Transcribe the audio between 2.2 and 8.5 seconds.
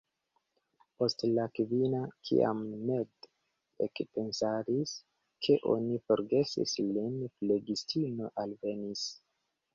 kiam Ned ekpensadis ke oni forgesis lin, flegistino